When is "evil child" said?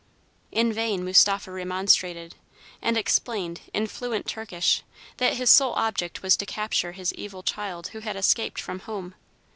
7.13-7.89